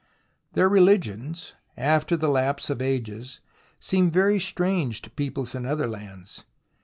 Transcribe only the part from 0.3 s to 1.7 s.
Their rehgions,